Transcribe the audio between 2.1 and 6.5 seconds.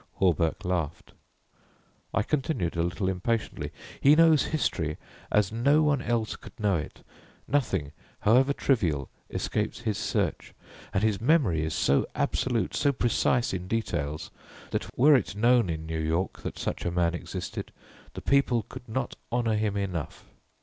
I continued a little impatiently: "He knows history as no one else